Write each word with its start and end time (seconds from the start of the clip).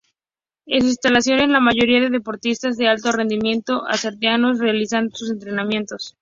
En 0.65 0.79
sus 0.81 0.89
instalaciones 0.93 1.49
la 1.49 1.59
mayoría 1.59 1.99
de 2.01 2.09
deportistas 2.09 2.75
de 2.75 2.87
alto 2.87 3.11
rendimiento 3.11 3.85
argentinos 3.85 4.57
realizan 4.57 5.11
sus 5.11 5.29
entrenamientos. 5.29 6.17